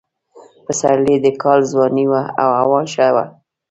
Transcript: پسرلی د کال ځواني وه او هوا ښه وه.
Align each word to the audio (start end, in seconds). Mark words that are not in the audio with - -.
پسرلی 0.65 1.15
د 1.21 1.27
کال 1.41 1.59
ځواني 1.71 2.05
وه 2.11 2.21
او 2.41 2.49
هوا 2.59 2.81
ښه 2.93 3.07
وه. 3.15 3.25